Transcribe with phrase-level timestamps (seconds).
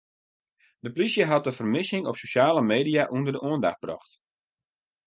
[0.85, 4.11] De plysje hat de fermissing op sosjale media ûnder de oandacht brocht.